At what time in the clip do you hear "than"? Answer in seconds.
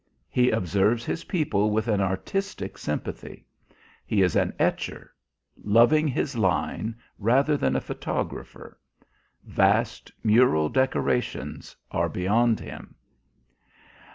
7.55-7.75